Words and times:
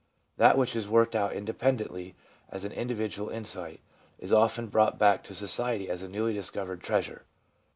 That 0.37 0.57
which 0.57 0.75
is 0.75 0.89
worked 0.89 1.15
out 1.15 1.33
independently 1.33 2.15
as 2.49 2.65
an 2.65 2.71
individual 2.71 3.29
insight 3.29 3.81
is 4.17 4.33
often 4.33 4.65
brought 4.65 4.97
back 4.97 5.23
to 5.25 5.35
society 5.35 5.91
as 5.91 6.01
a 6.01 6.09
newly 6.09 6.33
discovered 6.33 6.81
treasure. 6.81 7.23